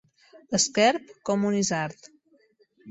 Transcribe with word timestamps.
Esquerp 0.59 1.13
com 1.31 1.47
un 1.51 1.61
isard. 1.61 2.13